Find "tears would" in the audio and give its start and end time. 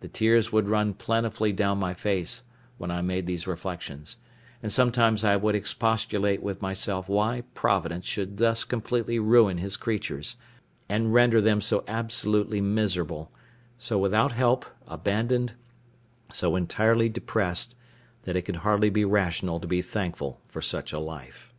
0.08-0.68